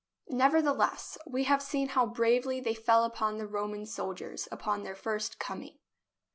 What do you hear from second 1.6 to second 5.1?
seen how bravely they fell upon the Roman soldiers upon their